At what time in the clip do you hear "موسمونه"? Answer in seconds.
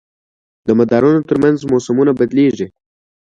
1.71-2.11